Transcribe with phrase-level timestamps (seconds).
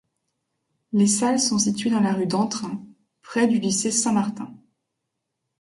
[0.93, 2.83] Les salles sont situées dans la rue d'Antrain
[3.21, 4.51] près du Lycée St Martin.